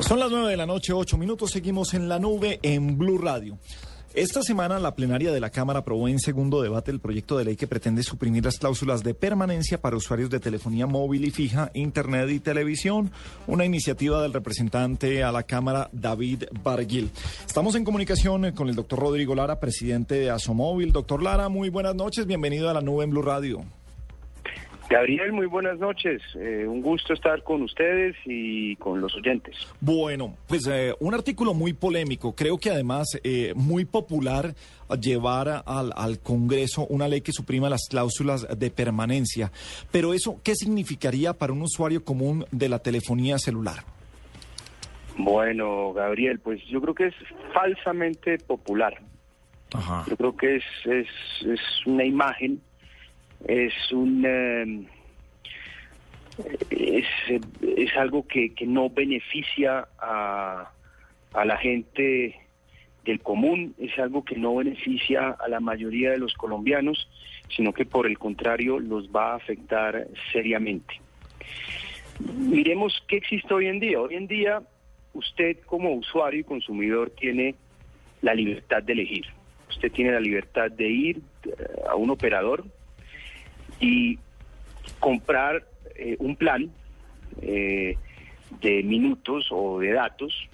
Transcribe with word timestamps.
Son 0.00 0.18
las 0.18 0.30
nueve 0.30 0.50
de 0.50 0.56
la 0.56 0.66
noche, 0.66 0.92
ocho 0.92 1.18
minutos. 1.18 1.50
Seguimos 1.50 1.94
en 1.94 2.08
la 2.08 2.18
nube 2.18 2.58
en 2.62 2.96
Blue 2.98 3.18
Radio. 3.18 3.58
Esta 4.14 4.42
semana 4.42 4.80
la 4.80 4.96
plenaria 4.96 5.30
de 5.30 5.38
la 5.38 5.50
Cámara 5.50 5.80
aprobó 5.80 6.08
en 6.08 6.18
segundo 6.18 6.62
debate 6.62 6.90
el 6.90 6.98
proyecto 6.98 7.38
de 7.38 7.44
ley 7.44 7.56
que 7.56 7.68
pretende 7.68 8.02
suprimir 8.02 8.44
las 8.44 8.58
cláusulas 8.58 9.04
de 9.04 9.14
permanencia 9.14 9.80
para 9.80 9.96
usuarios 9.96 10.30
de 10.30 10.40
telefonía 10.40 10.88
móvil 10.88 11.26
y 11.26 11.30
fija, 11.30 11.70
Internet 11.74 12.28
y 12.30 12.40
televisión, 12.40 13.12
una 13.46 13.64
iniciativa 13.64 14.20
del 14.20 14.32
representante 14.32 15.22
a 15.22 15.30
la 15.30 15.44
Cámara 15.44 15.90
David 15.92 16.44
Barguil. 16.64 17.10
Estamos 17.46 17.76
en 17.76 17.84
comunicación 17.84 18.50
con 18.52 18.68
el 18.68 18.74
doctor 18.74 18.98
Rodrigo 18.98 19.36
Lara, 19.36 19.60
presidente 19.60 20.16
de 20.16 20.30
Asomóvil. 20.30 20.90
Doctor 20.90 21.22
Lara, 21.22 21.48
muy 21.48 21.68
buenas 21.68 21.94
noches, 21.94 22.26
bienvenido 22.26 22.68
a 22.68 22.74
la 22.74 22.80
nube 22.80 23.04
en 23.04 23.10
Blue 23.10 23.22
Radio. 23.22 23.64
Gabriel, 24.90 25.32
muy 25.32 25.46
buenas 25.46 25.78
noches. 25.78 26.20
Eh, 26.34 26.66
un 26.66 26.82
gusto 26.82 27.12
estar 27.12 27.44
con 27.44 27.62
ustedes 27.62 28.16
y 28.24 28.74
con 28.74 29.00
los 29.00 29.14
oyentes. 29.14 29.54
Bueno, 29.80 30.36
pues 30.48 30.66
eh, 30.66 30.92
un 30.98 31.14
artículo 31.14 31.54
muy 31.54 31.74
polémico, 31.74 32.34
creo 32.34 32.58
que 32.58 32.70
además 32.70 33.06
eh, 33.22 33.52
muy 33.54 33.84
popular 33.84 34.52
llevar 35.00 35.62
al, 35.64 35.92
al, 35.94 36.18
Congreso 36.18 36.88
una 36.88 37.06
ley 37.06 37.20
que 37.20 37.30
suprima 37.30 37.70
las 37.70 37.86
cláusulas 37.88 38.48
de 38.58 38.70
permanencia. 38.72 39.52
Pero 39.92 40.12
eso, 40.12 40.40
¿qué 40.42 40.56
significaría 40.56 41.34
para 41.34 41.52
un 41.52 41.62
usuario 41.62 42.04
común 42.04 42.44
de 42.50 42.68
la 42.68 42.80
telefonía 42.80 43.38
celular? 43.38 43.84
Bueno, 45.16 45.92
Gabriel, 45.92 46.40
pues 46.40 46.60
yo 46.66 46.80
creo 46.80 46.94
que 46.96 47.06
es 47.06 47.14
falsamente 47.54 48.38
popular. 48.38 49.00
Ajá. 49.72 50.04
Yo 50.08 50.16
creo 50.16 50.36
que 50.36 50.56
es, 50.56 50.64
es, 50.84 51.06
es 51.46 51.60
una 51.86 52.04
imagen 52.04 52.60
es 53.46 53.72
un 53.92 54.24
eh, 54.26 54.86
es, 56.70 57.96
algo 57.96 58.26
que, 58.26 58.54
que, 58.54 58.66
no 58.66 58.90
beneficia 58.90 59.88
a, 59.98 60.70
a 61.32 61.44
la 61.44 61.56
gente 61.58 62.36
del 63.04 63.20
común, 63.20 63.74
es 63.78 63.98
algo 63.98 64.24
que 64.24 64.36
no 64.36 64.56
beneficia 64.56 65.30
a 65.30 65.48
la 65.48 65.60
mayoría 65.60 66.10
de 66.10 66.18
los 66.18 66.34
colombianos, 66.34 67.08
sino 67.54 67.72
que 67.72 67.84
por 67.84 68.06
el 68.06 68.18
contrario 68.18 68.78
los 68.78 69.08
va 69.08 69.32
a 69.32 69.36
afectar 69.36 70.06
seriamente. 70.32 71.00
Miremos 72.36 73.02
qué 73.08 73.16
existe 73.16 73.52
hoy 73.52 73.66
en 73.66 73.80
día. 73.80 74.00
Hoy 74.00 74.14
en 74.14 74.26
día 74.26 74.62
usted 75.14 75.58
como 75.66 75.92
usuario 75.94 76.40
y 76.40 76.44
consumidor 76.44 77.10
tiene 77.10 77.54
la 78.22 78.34
libertad 78.34 78.82
de 78.82 78.92
elegir. 78.92 79.26
Usted 79.68 79.90
tiene 79.92 80.12
la 80.12 80.20
libertad 80.20 80.70
de 80.70 80.88
ir 80.88 81.22
eh, 81.44 81.50
a 81.88 81.94
un 81.94 82.10
operador, 82.10 82.64
y 83.80 84.18
comprar 84.98 85.64
eh, 85.96 86.16
un 86.18 86.36
plan 86.36 86.70
eh, 87.42 87.96
de 88.60 88.82
minutos 88.82 89.48
o 89.50 89.80
de 89.80 89.92
datos 89.92 90.48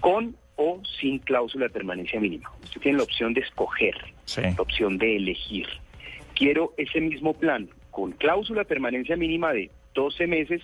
con 0.00 0.36
o 0.56 0.80
sin 1.00 1.18
cláusula 1.18 1.66
de 1.66 1.70
permanencia 1.70 2.20
mínima. 2.20 2.50
Usted 2.62 2.80
tiene 2.80 2.98
la 2.98 3.04
opción 3.04 3.34
de 3.34 3.40
escoger, 3.40 3.96
la 4.36 4.54
opción 4.58 4.98
de 4.98 5.16
elegir. 5.16 5.66
Quiero 6.34 6.72
ese 6.76 7.00
mismo 7.00 7.34
plan 7.34 7.68
con 7.90 8.12
cláusula 8.12 8.60
de 8.60 8.66
permanencia 8.66 9.16
mínima 9.16 9.52
de 9.52 9.70
12 9.94 10.26
meses 10.26 10.62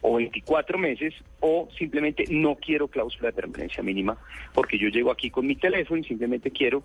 o 0.00 0.16
24 0.16 0.78
meses 0.78 1.14
o 1.40 1.68
simplemente 1.76 2.24
no 2.28 2.56
quiero 2.56 2.88
cláusula 2.88 3.28
de 3.28 3.32
permanencia 3.32 3.82
mínima 3.82 4.16
porque 4.52 4.78
yo 4.78 4.88
llego 4.88 5.10
aquí 5.10 5.30
con 5.30 5.46
mi 5.46 5.56
teléfono 5.56 6.00
y 6.00 6.04
simplemente 6.04 6.50
quiero 6.50 6.82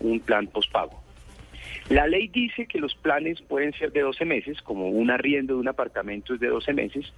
un 0.00 0.20
plan 0.20 0.46
postpago. 0.46 1.05
La 1.88 2.06
ley 2.06 2.28
dice 2.28 2.66
que 2.66 2.78
los 2.78 2.94
planes 2.94 3.40
pueden 3.42 3.72
ser 3.74 3.92
de 3.92 4.00
12 4.00 4.24
meses, 4.24 4.60
como 4.62 4.88
un 4.88 5.10
arriendo 5.10 5.54
de 5.54 5.60
un 5.60 5.68
apartamento 5.68 6.34
es 6.34 6.40
de 6.40 6.48
12 6.48 6.72
meses, 6.72 7.12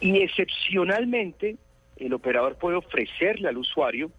y 0.00 0.18
excepcionalmente 0.22 1.56
el 1.96 2.12
operador 2.14 2.56
puede 2.56 2.76
ofrecerle 2.76 3.48
al 3.48 3.58
usuario 3.58 4.10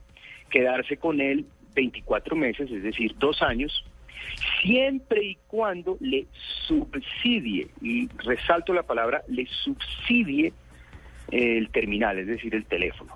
quedarse 0.50 0.98
con 0.98 1.20
él 1.20 1.46
24 1.74 2.36
meses, 2.36 2.70
es 2.72 2.84
decir, 2.84 3.16
dos 3.18 3.42
años, 3.42 3.84
siempre 4.62 5.24
y 5.24 5.38
cuando 5.48 5.98
le 6.00 6.28
subsidie, 6.68 7.68
y 7.82 8.08
resalto 8.18 8.74
la 8.74 8.84
palabra, 8.84 9.24
le 9.28 9.48
subsidie 9.48 10.54
el 11.32 11.70
terminal, 11.70 12.20
es 12.20 12.28
decir, 12.28 12.54
el 12.54 12.66
teléfono. 12.66 13.16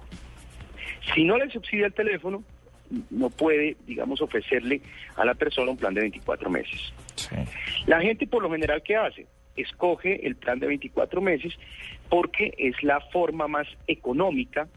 Si 1.14 1.24
no 1.24 1.38
le 1.38 1.50
subsidia 1.52 1.86
el 1.86 1.94
teléfono, 1.94 2.44
no 3.10 3.30
puede, 3.30 3.78
digamos, 3.86 4.22
ofrecerle 4.22 4.82
a 5.16 5.26
la 5.26 5.34
persona 5.34 5.72
un 5.72 5.78
plan 5.78 5.94
de 5.94 6.02
24 6.02 6.50
meses. 6.50 6.94
La 7.86 8.02
gente 8.02 8.28
por 8.28 8.44
lo 8.44 8.52
general, 8.52 8.82
¿qué 8.84 8.96
hace? 8.96 9.26
Escoge 9.56 10.26
el 10.26 10.36
plan 10.36 10.60
de 10.60 10.68
24 10.68 11.22
meses 11.22 11.54
porque 12.10 12.54
es 12.58 12.82
la 12.84 13.02
forma 13.12 13.48
más 13.48 13.68
económica 13.88 14.68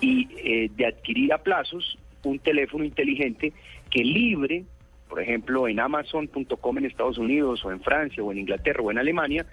y 0.00 0.28
eh, 0.36 0.70
de 0.74 0.86
adquirir 0.86 1.32
a 1.32 1.38
plazos 1.38 1.98
un 2.24 2.38
teléfono 2.38 2.84
inteligente 2.84 3.52
que 3.90 4.04
libre, 4.04 4.64
por 5.08 5.20
ejemplo, 5.20 5.68
en 5.68 5.80
Amazon.com 5.80 6.78
en 6.78 6.84
Estados 6.84 7.18
Unidos 7.18 7.64
o 7.64 7.72
en 7.72 7.80
Francia 7.80 8.22
o 8.22 8.30
en 8.32 8.38
Inglaterra 8.38 8.82
o 8.82 8.90
en 8.90 8.98
Alemania, 8.98 9.46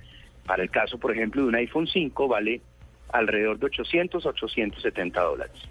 para 0.46 0.64
el 0.64 0.70
caso, 0.70 0.98
por 0.98 1.12
ejemplo, 1.12 1.42
de 1.42 1.48
un 1.48 1.56
iPhone 1.56 1.88
5 1.88 2.28
vale 2.28 2.62
alrededor 3.12 3.60
de 3.60 3.68
800 3.68 4.26
a 4.26 4.30
870 4.30 5.22
dólares. 5.22 5.70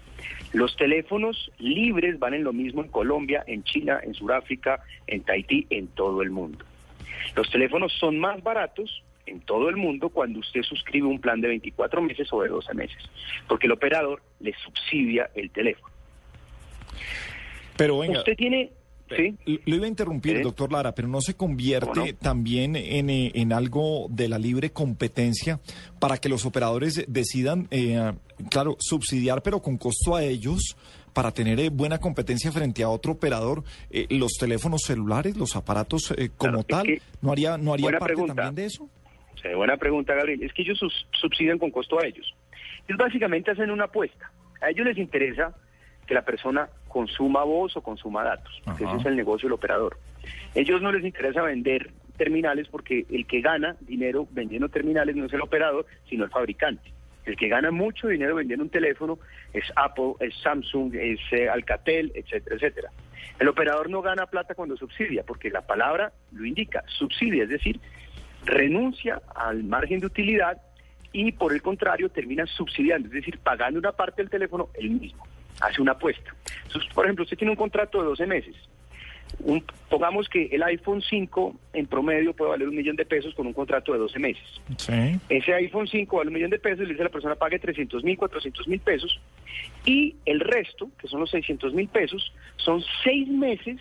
Los 0.55 0.77
teléfonos 0.77 1.51
libres 1.59 2.17
van 2.17 2.33
en 2.33 2.45
lo 2.45 2.53
mismo 2.53 2.81
en 2.81 2.87
Colombia, 2.87 3.43
en 3.45 3.65
China, 3.65 3.99
en 4.01 4.13
Sudáfrica, 4.13 4.81
en 5.05 5.21
Tahití, 5.21 5.67
en 5.69 5.87
todo 5.87 6.21
el 6.21 6.31
mundo. 6.31 6.63
Los 7.35 7.49
teléfonos 7.51 7.91
son 7.99 8.17
más 8.19 8.41
baratos 8.41 9.03
en 9.25 9.41
todo 9.41 9.67
el 9.67 9.75
mundo 9.75 10.07
cuando 10.07 10.39
usted 10.39 10.63
suscribe 10.63 11.07
un 11.07 11.19
plan 11.19 11.41
de 11.41 11.49
24 11.49 12.01
meses 12.01 12.31
o 12.31 12.41
de 12.41 12.47
12 12.47 12.73
meses, 12.73 13.03
porque 13.49 13.67
el 13.67 13.73
operador 13.73 14.21
le 14.39 14.53
subsidia 14.53 15.29
el 15.35 15.49
teléfono. 15.49 15.93
Pero 17.75 17.99
venga, 17.99 18.19
usted 18.19 18.37
tiene 18.37 18.71
Sí. 19.09 19.37
Lo 19.65 19.75
iba 19.75 19.85
a 19.85 19.87
interrumpir, 19.87 20.41
doctor 20.41 20.71
Lara, 20.71 20.95
pero 20.95 21.07
no 21.07 21.21
se 21.21 21.35
convierte 21.35 22.13
también 22.13 22.75
eh, 22.75 23.31
en, 23.35 23.53
algo 23.53 24.07
de 24.09 24.27
la 24.27 24.39
libre 24.39 24.71
competencia 24.71 25.59
para 25.99 26.17
que 26.17 26.27
los 26.27 26.45
operadores 26.45 27.05
decidan, 27.07 27.67
eh, 27.69 28.13
claro, 28.49 28.77
subsidiar, 28.79 29.43
pero 29.43 29.61
con 29.61 29.77
costo 29.77 30.15
a 30.15 30.23
ellos 30.23 30.75
para 31.13 31.31
tener 31.31 31.59
eh, 31.59 31.69
buena 31.69 31.99
competencia 31.99 32.51
frente 32.51 32.83
a 32.83 32.89
otro 32.89 33.13
operador, 33.13 33.63
los 34.09 34.33
teléfonos 34.33 34.81
celulares, 34.81 35.37
los 35.37 35.55
aparatos 35.55 36.13
como 36.35 36.63
tal, 36.63 36.99
¿no 37.21 37.31
haría, 37.31 37.57
no 37.57 37.73
haría 37.73 37.97
parte 37.99 38.15
también 38.15 38.55
de 38.55 38.65
eso? 38.65 38.89
Sí, 39.41 39.49
buena 39.55 39.77
pregunta, 39.77 40.15
Gabriel. 40.15 40.41
Es 40.43 40.51
que 40.53 40.63
ellos 40.63 40.79
subsidian 41.11 41.59
con 41.59 41.69
costo 41.69 41.99
a 41.99 42.07
ellos. 42.07 42.33
Ellos 42.87 42.97
básicamente 42.97 43.51
hacen 43.51 43.69
una 43.69 43.85
apuesta. 43.85 44.31
A 44.61 44.71
ellos 44.71 44.87
les 44.87 44.97
interesa 44.97 45.53
que 46.05 46.13
la 46.13 46.23
persona 46.23 46.69
consuma 46.87 47.43
voz 47.43 47.75
o 47.75 47.81
consuma 47.81 48.23
datos, 48.23 48.61
ese 48.79 48.95
es 48.95 49.05
el 49.05 49.15
negocio 49.15 49.47
del 49.47 49.53
operador. 49.53 49.97
Ellos 50.53 50.81
no 50.81 50.91
les 50.91 51.03
interesa 51.03 51.41
vender 51.41 51.91
terminales 52.15 52.67
porque 52.69 53.05
el 53.09 53.27
que 53.27 53.41
gana 53.41 53.75
dinero 53.81 54.27
vendiendo 54.31 54.69
terminales 54.69 55.15
no 55.15 55.25
es 55.25 55.33
el 55.33 55.41
operador, 55.41 55.85
sino 56.09 56.23
el 56.23 56.29
fabricante. 56.29 56.93
El 57.25 57.35
que 57.35 57.47
gana 57.47 57.71
mucho 57.71 58.07
dinero 58.07 58.35
vendiendo 58.35 58.63
un 58.63 58.69
teléfono 58.69 59.17
es 59.51 59.65
Apple, 59.75 60.13
es 60.19 60.35
Samsung, 60.41 60.93
es 60.95 61.19
eh, 61.31 61.49
Alcatel, 61.49 62.11
etcétera, 62.13 62.55
etcétera. 62.55 62.91
El 63.39 63.47
operador 63.47 63.89
no 63.89 64.01
gana 64.01 64.27
plata 64.27 64.53
cuando 64.53 64.77
subsidia, 64.77 65.23
porque 65.23 65.49
la 65.49 65.61
palabra 65.61 66.13
lo 66.31 66.45
indica, 66.45 66.83
subsidia, 66.87 67.43
es 67.43 67.49
decir, 67.49 67.79
renuncia 68.45 69.21
al 69.35 69.63
margen 69.63 69.99
de 69.99 70.05
utilidad 70.05 70.61
y 71.11 71.31
por 71.31 71.51
el 71.51 71.61
contrario 71.61 72.09
termina 72.09 72.45
subsidiando, 72.45 73.07
es 73.07 73.13
decir, 73.13 73.39
pagando 73.39 73.79
una 73.79 73.91
parte 73.91 74.21
del 74.21 74.29
teléfono 74.29 74.69
él 74.75 74.91
mismo 74.91 75.25
hace 75.61 75.81
una 75.81 75.93
apuesta. 75.93 76.33
Entonces, 76.63 76.91
por 76.93 77.05
ejemplo, 77.05 77.23
usted 77.23 77.37
tiene 77.37 77.51
un 77.51 77.57
contrato 77.57 77.99
de 77.99 78.05
12 78.05 78.25
meses. 78.27 78.55
Un, 79.39 79.63
pongamos 79.89 80.29
que 80.29 80.45
el 80.51 80.63
iPhone 80.63 81.01
5 81.01 81.55
en 81.73 81.87
promedio 81.87 82.33
puede 82.33 82.51
valer 82.51 82.69
un 82.69 82.75
millón 82.75 82.95
de 82.95 83.05
pesos 83.05 83.33
con 83.33 83.47
un 83.47 83.53
contrato 83.53 83.91
de 83.91 83.99
12 83.99 84.19
meses. 84.19 84.43
Ese 85.29 85.53
iPhone 85.53 85.87
5 85.87 86.17
vale 86.17 86.29
un 86.29 86.33
millón 86.33 86.51
de 86.51 86.59
pesos, 86.59 86.79
le 86.79 86.89
dice 86.89 87.01
a 87.01 87.05
la 87.05 87.11
persona 87.11 87.35
pague 87.35 87.59
300 87.59 88.03
mil, 88.03 88.17
400 88.17 88.67
mil 88.67 88.79
pesos 88.79 89.19
y 89.85 90.15
el 90.25 90.39
resto, 90.39 90.89
que 90.99 91.07
son 91.07 91.19
los 91.19 91.31
600 91.31 91.73
mil 91.73 91.87
pesos, 91.87 92.33
son 92.57 92.83
seis 93.03 93.27
meses 93.27 93.79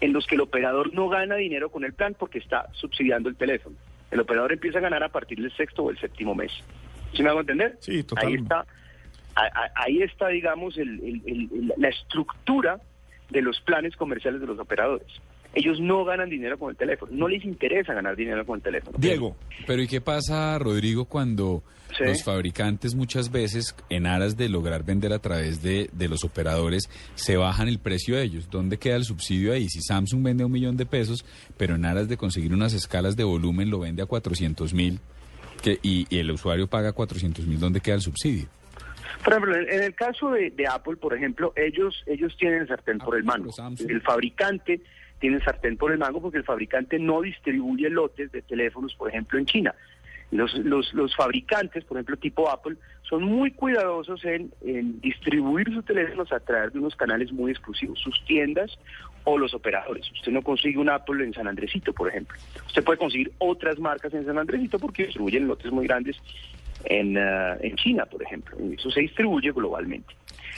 en 0.00 0.12
los 0.12 0.26
que 0.26 0.34
el 0.34 0.40
operador 0.40 0.92
no 0.92 1.08
gana 1.08 1.36
dinero 1.36 1.70
con 1.70 1.84
el 1.84 1.92
plan 1.92 2.16
porque 2.18 2.38
está 2.38 2.68
subsidiando 2.72 3.28
el 3.28 3.36
teléfono. 3.36 3.76
El 4.10 4.20
operador 4.20 4.52
empieza 4.52 4.78
a 4.78 4.82
ganar 4.82 5.02
a 5.04 5.08
partir 5.08 5.40
del 5.40 5.54
sexto 5.56 5.84
o 5.84 5.90
el 5.90 5.98
séptimo 5.98 6.34
mes. 6.34 6.52
¿Sí 7.14 7.22
me 7.22 7.28
hago 7.28 7.40
entender? 7.40 7.76
Sí, 7.80 8.02
totalmente. 8.02 8.36
Ahí 8.36 8.42
está 8.42 8.66
ahí 9.74 10.02
está, 10.02 10.28
digamos, 10.28 10.76
la 11.76 11.88
estructura 11.88 12.80
de 13.30 13.42
los 13.42 13.60
planes 13.60 13.96
comerciales 13.96 14.40
de 14.40 14.46
los 14.46 14.58
operadores. 14.58 15.08
Ellos 15.54 15.80
no 15.80 16.04
ganan 16.04 16.30
dinero 16.30 16.58
con 16.58 16.70
el 16.70 16.76
teléfono, 16.76 17.12
no 17.14 17.28
les 17.28 17.44
interesa 17.44 17.92
ganar 17.92 18.16
dinero 18.16 18.46
con 18.46 18.56
el 18.56 18.62
teléfono. 18.62 18.96
Diego. 18.98 19.36
Pero 19.66 19.82
¿y 19.82 19.86
qué 19.86 20.00
pasa, 20.00 20.58
Rodrigo, 20.58 21.04
cuando 21.04 21.62
los 22.00 22.24
fabricantes 22.24 22.94
muchas 22.94 23.30
veces, 23.30 23.76
en 23.90 24.06
aras 24.06 24.38
de 24.38 24.48
lograr 24.48 24.82
vender 24.82 25.12
a 25.12 25.18
través 25.18 25.62
de, 25.62 25.90
de, 25.92 26.08
los 26.08 26.24
operadores, 26.24 26.88
se 27.16 27.36
bajan 27.36 27.68
el 27.68 27.80
precio 27.80 28.16
de 28.16 28.22
ellos? 28.22 28.48
¿Dónde 28.50 28.78
queda 28.78 28.96
el 28.96 29.04
subsidio 29.04 29.52
ahí? 29.52 29.68
Si 29.68 29.82
Samsung 29.82 30.22
vende 30.22 30.44
un 30.44 30.52
millón 30.52 30.78
de 30.78 30.86
pesos, 30.86 31.22
pero 31.58 31.74
en 31.74 31.84
aras 31.84 32.08
de 32.08 32.16
conseguir 32.16 32.54
unas 32.54 32.72
escalas 32.72 33.14
de 33.14 33.24
volumen 33.24 33.68
lo 33.68 33.80
vende 33.80 34.02
a 34.02 34.06
400 34.06 34.72
mil, 34.72 35.00
Que, 35.62 35.78
y, 35.82 36.06
el 36.16 36.30
usuario 36.30 36.66
paga 36.66 36.92
400 36.92 37.46
mil, 37.46 37.60
¿dónde 37.60 37.80
queda 37.80 37.96
el 37.96 38.00
subsidio? 38.00 38.48
Por 39.24 39.32
ejemplo, 39.32 39.56
en, 39.56 39.82
el 39.82 39.94
caso 39.94 40.30
de, 40.30 40.52
Apple, 40.68 40.96
por 40.96 41.14
ejemplo, 41.14 41.52
ellos 41.56 42.02
ellos 42.06 42.36
tienen 42.36 42.66
sartén 42.66 42.98
por 42.98 43.16
el 43.16 43.24
mango. 43.24 43.50
El 43.88 44.00
fabricante 44.00 44.80
tiene 45.18 45.40
sartén 45.40 45.76
por 45.76 45.92
el 45.92 45.98
mango 45.98 46.20
porque 46.20 46.38
el 46.38 46.44
fabricante 46.44 46.98
no 46.98 47.20
distribuye 47.20 47.88
lotes 47.90 48.32
de 48.32 48.42
teléfonos, 48.42 48.94
por 48.94 49.08
ejemplo, 49.08 49.38
en 49.38 49.46
China. 49.46 49.74
Los, 50.32 50.54
los, 50.54 50.92
los 50.94 51.14
fabricantes, 51.14 51.84
por 51.84 51.98
ejemplo, 51.98 52.16
tipo 52.16 52.50
Apple, 52.50 52.76
son 53.12 53.24
muy 53.24 53.50
cuidadosos 53.50 54.24
en, 54.24 54.50
distribuir 55.02 55.70
sus 55.70 55.84
teléfonos 55.84 56.32
a 56.32 56.40
través 56.40 56.72
de 56.72 56.78
unos 56.78 56.96
canales 56.96 57.30
muy 57.30 57.50
exclusivos, 57.50 57.98
sus 58.00 58.24
tiendas 58.24 58.78
o 59.24 59.36
los 59.36 59.52
operadores. 59.52 60.10
Usted 60.12 60.32
no 60.32 60.40
consigue 60.40 60.78
un 60.78 60.88
Apple 60.88 61.22
en 61.22 61.34
San 61.34 61.46
Andresito, 61.46 61.92
por 61.92 62.08
ejemplo. 62.08 62.38
Usted 62.66 62.82
puede 62.82 62.98
conseguir 62.98 63.30
otras 63.36 63.78
marcas 63.78 64.14
en 64.14 64.24
San 64.24 64.38
Andresito 64.38 64.78
porque 64.78 65.04
distribuyen 65.04 65.46
lotes 65.46 65.70
muy 65.70 65.86
grandes 65.86 66.16
en, 66.84 67.16
uh, 67.16 67.56
en 67.60 67.76
China, 67.76 68.06
por 68.06 68.22
ejemplo. 68.22 68.56
Eso 68.72 68.90
se 68.90 69.00
distribuye 69.00 69.52
globalmente. 69.52 70.14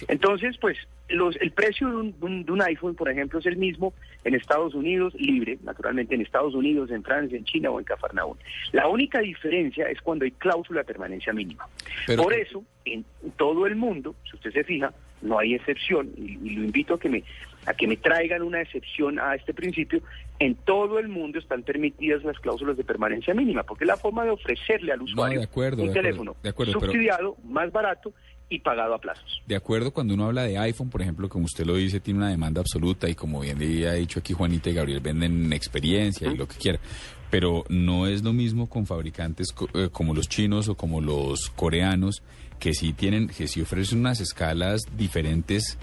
Entonces, 0.08 0.56
pues 0.60 0.76
los, 1.08 1.36
el 1.36 1.52
precio 1.52 1.88
de 1.88 1.96
un, 1.96 2.44
de 2.44 2.52
un, 2.52 2.62
iPhone, 2.62 2.94
por 2.94 3.08
ejemplo, 3.10 3.38
es 3.38 3.46
el 3.46 3.56
mismo 3.56 3.92
en 4.24 4.34
Estados 4.34 4.74
Unidos, 4.74 5.14
libre, 5.14 5.58
naturalmente 5.62 6.14
en 6.14 6.22
Estados 6.22 6.54
Unidos, 6.54 6.90
en 6.90 7.02
Francia, 7.02 7.36
en 7.36 7.44
China 7.44 7.70
o 7.70 7.78
en 7.78 7.84
Cafarnaúm. 7.84 8.36
La 8.72 8.88
única 8.88 9.20
diferencia 9.20 9.86
es 9.88 10.00
cuando 10.00 10.24
hay 10.24 10.32
cláusula 10.32 10.80
de 10.80 10.86
permanencia 10.86 11.32
mínima. 11.32 11.68
por 12.16 12.32
eso, 12.32 12.64
en 12.84 13.04
todo 13.36 13.66
el 13.66 13.76
mundo, 13.76 14.14
si 14.28 14.36
usted 14.36 14.52
se 14.52 14.64
fija, 14.64 14.92
no 15.24 15.38
hay 15.38 15.54
excepción, 15.54 16.10
y, 16.16 16.36
lo 16.36 16.64
invito 16.64 16.94
a 16.94 17.00
que 17.00 17.08
me 17.08 17.24
a 17.66 17.72
que 17.72 17.86
me 17.86 17.96
traigan 17.96 18.42
una 18.42 18.60
excepción 18.60 19.18
a 19.18 19.34
este 19.34 19.54
principio, 19.54 20.02
en 20.38 20.54
todo 20.54 20.98
el 20.98 21.08
mundo 21.08 21.38
están 21.38 21.62
permitidas 21.62 22.22
las 22.22 22.38
cláusulas 22.38 22.76
de 22.76 22.84
permanencia 22.84 23.32
mínima, 23.32 23.62
porque 23.62 23.84
es 23.84 23.88
la 23.88 23.96
forma 23.96 24.22
de 24.22 24.30
ofrecerle 24.30 24.92
al 24.92 25.00
usuario 25.00 25.40
un 25.40 25.92
teléfono 25.94 26.36
subsidiado, 26.42 27.36
más 27.42 27.72
barato 27.72 28.12
y 28.48 28.60
pagado 28.60 28.94
a 28.94 28.98
plazos. 28.98 29.42
De 29.46 29.56
acuerdo, 29.56 29.92
cuando 29.92 30.14
uno 30.14 30.26
habla 30.26 30.44
de 30.44 30.58
iPhone, 30.58 30.90
por 30.90 31.02
ejemplo, 31.02 31.28
como 31.28 31.46
usted 31.46 31.64
lo 31.64 31.76
dice, 31.76 32.00
tiene 32.00 32.18
una 32.18 32.28
demanda 32.28 32.60
absoluta 32.60 33.08
y 33.08 33.14
como 33.14 33.40
bien 33.40 33.58
ha 33.86 33.92
dicho 33.92 34.20
aquí 34.20 34.32
Juanita 34.32 34.70
y 34.70 34.74
Gabriel, 34.74 35.00
venden 35.00 35.52
experiencia 35.52 36.30
y 36.30 36.36
lo 36.36 36.46
que 36.46 36.56
quiera. 36.56 36.78
Pero 37.30 37.64
no 37.68 38.06
es 38.06 38.22
lo 38.22 38.32
mismo 38.32 38.68
con 38.68 38.86
fabricantes 38.86 39.54
eh, 39.74 39.88
como 39.90 40.14
los 40.14 40.28
chinos 40.28 40.68
o 40.68 40.76
como 40.76 41.00
los 41.00 41.50
coreanos, 41.50 42.22
que 42.58 42.74
sí 42.74 42.92
tienen, 42.92 43.28
que 43.28 43.48
sí 43.48 43.60
ofrecen 43.60 44.00
unas 44.00 44.20
escalas 44.20 44.82
diferentes 44.96 45.78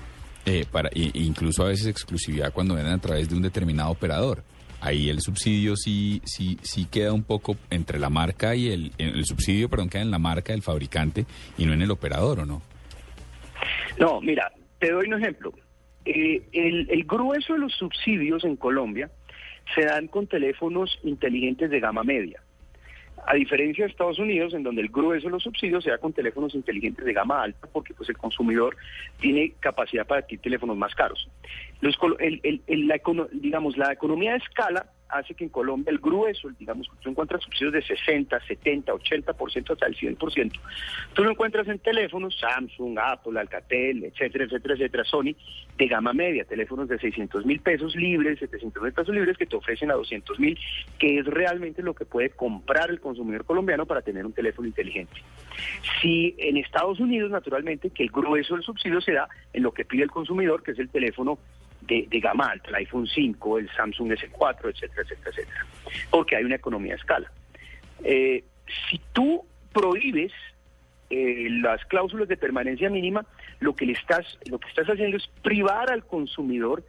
eh, 0.46 0.66
para, 0.72 0.90
e 0.90 1.12
incluso 1.14 1.64
a 1.64 1.68
veces 1.68 1.88
exclusividad 1.88 2.54
cuando 2.54 2.76
venden 2.76 2.94
a 2.94 3.02
través 3.02 3.30
de 3.30 3.36
un 3.36 3.42
determinado 3.42 3.92
operador 3.92 4.44
ahí 4.82 5.10
el 5.10 5.22
subsidio 5.22 5.76
sí, 5.76 6.22
sí, 6.26 6.58
sí 6.62 6.86
queda 6.86 7.14
un 7.14 7.24
poco 7.24 7.56
entre 7.70 8.00
la 8.00 8.10
marca 8.10 8.56
y 8.56 8.70
el, 8.70 8.92
el 8.98 9.26
subsidio, 9.26 9.70
perdón, 9.70 9.90
queda 9.90 10.02
en 10.02 10.12
la 10.12 10.20
marca 10.20 10.54
del 10.54 10.62
fabricante 10.62 11.26
y 11.58 11.66
no 11.66 11.74
en 11.74 11.82
el 11.82 11.92
operador, 11.92 12.42
¿o 12.42 12.46
no? 12.46 12.62
No, 14.00 14.20
mira, 14.22 14.52
te 14.80 14.92
doy 14.92 15.08
un 15.08 15.22
ejemplo. 15.22 15.54
Eh, 16.06 16.42
el, 16.52 16.90
el 16.90 17.04
grueso 17.04 17.54
de 17.54 17.60
los 17.60 17.74
subsidios 17.74 18.44
en 18.44 18.56
Colombia 18.56 19.10
se 19.76 19.86
dan 19.86 20.08
con 20.08 20.28
teléfonos 20.28 21.00
inteligentes 21.04 21.70
de 21.70 21.80
gama 21.80 22.04
media. 22.04 22.42
A 23.26 23.36
diferencia 23.36 23.86
de 23.86 23.92
Estados 23.92 24.20
Unidos, 24.20 24.54
en 24.54 24.64
donde 24.64 24.82
el 24.82 24.90
grueso 24.90 25.28
de 25.28 25.32
los 25.32 25.44
subsidios 25.44 25.84
se 25.84 25.92
da 25.92 25.98
con 25.98 26.14
teléfonos 26.14 26.56
inteligentes 26.56 27.06
de 27.06 27.14
gama 27.14 27.44
alta, 27.44 27.68
porque 27.72 27.94
pues 27.94 28.10
el 28.10 28.18
consumidor 28.18 28.76
tiene 29.20 29.54
capacidad 29.60 30.06
para 30.06 30.22
adquirir 30.22 30.42
teléfonos 30.42 30.78
más 30.78 30.94
caros. 30.96 31.30
Los, 31.82 31.98
el, 32.20 32.62
la, 32.88 33.00
digamos, 33.32 33.78
la 33.78 33.94
economía 33.94 34.32
de 34.32 34.38
escala 34.38 34.88
hace 35.12 35.34
que 35.34 35.44
en 35.44 35.50
Colombia 35.50 35.92
el 35.92 36.00
grueso, 36.00 36.50
digamos, 36.58 36.90
tú 37.02 37.10
encuentras 37.10 37.44
subsidios 37.44 37.74
de 37.74 37.82
60, 37.82 38.40
70, 38.40 38.94
80%, 38.94 39.72
hasta 39.72 39.86
el 39.86 39.96
100%. 39.96 40.60
Tú 41.14 41.24
lo 41.24 41.32
encuentras 41.32 41.68
en 41.68 41.80
teléfonos, 41.80 42.38
Samsung, 42.40 42.98
Apple, 42.98 43.40
Alcatel, 43.40 44.06
etcétera, 44.06 44.46
etcétera, 44.46 44.76
etcétera, 44.76 45.04
Sony, 45.04 45.36
de 45.78 45.88
gama 45.88 46.14
media, 46.14 46.46
teléfonos 46.46 46.88
de 46.88 47.00
600 47.00 47.46
mil 47.46 47.60
pesos 47.60 47.96
libres, 47.96 48.40
700 48.40 48.82
mil 48.82 48.94
pesos 48.94 49.14
libres 49.14 49.38
que 49.38 49.46
te 49.46 49.56
ofrecen 49.56 49.92
a 49.92 49.96
200 49.96 50.40
mil, 50.40 50.58
que 50.98 51.20
es 51.20 51.26
realmente 51.26 51.82
lo 51.82 51.94
que 51.94 52.06
puede 52.06 52.30
comprar 52.30 52.90
el 52.90 53.00
consumidor 53.00 53.46
colombiano 53.46 53.86
para 53.86 54.02
tener 54.02 54.26
un 54.26 54.34
teléfono 54.34 54.68
inteligente. 54.68 55.22
Si 56.02 56.36
en 56.38 56.58
Estados 56.58 57.00
Unidos, 57.00 57.32
naturalmente, 57.32 57.90
que 57.90 58.04
el 58.04 58.12
grueso 58.12 58.56
del 58.56 58.64
subsidio 58.64 59.02
se 59.02 59.14
da 59.14 59.28
en 59.54 59.64
lo 59.64 59.74
que 59.74 59.86
pide 59.86 60.04
el 60.04 60.12
consumidor, 60.12 60.64
que 60.64 60.72
es 60.72 60.80
el 60.80 60.90
teléfono 60.90 61.40
de, 61.82 62.20
gama 62.20 62.48
alta, 62.52 62.70
el 62.70 62.76
iPhone 62.76 63.08
5, 63.08 63.58
el 63.60 63.70
Samsung 63.72 64.12
S4, 64.12 64.70
etcétera, 64.70 65.02
etcétera, 65.04 65.30
etcétera, 65.30 65.66
porque 66.10 66.36
hay 66.36 66.44
una 66.44 66.56
economía 66.56 66.94
de 66.94 67.00
escala. 67.00 67.32
Eh, 68.04 68.44
si 68.90 69.02
tú 69.14 69.46
prohíbes 69.74 70.32
eh, 71.10 71.48
las 71.62 71.84
cláusulas 71.86 72.28
de 72.28 72.38
permanencia 72.38 72.90
mínima, 72.90 73.26
lo 73.60 73.76
que 73.76 73.86
le 73.86 73.94
estás, 73.94 74.40
lo 74.50 74.60
que 74.60 74.70
estás 74.70 74.88
haciendo 74.88 75.18
es 75.18 75.28
privar 75.42 75.92
al 75.92 76.06
consumidor 76.06 76.84